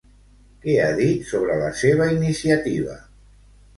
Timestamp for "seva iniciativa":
1.81-2.97